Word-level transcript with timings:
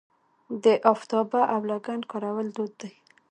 د 0.63 0.65
افتابه 0.93 1.41
او 1.53 1.59
لګن 1.71 1.99
کارول 2.11 2.47
دود 2.55 2.71
دی. 2.81 2.93